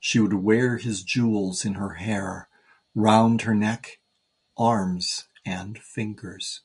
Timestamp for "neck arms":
3.54-5.28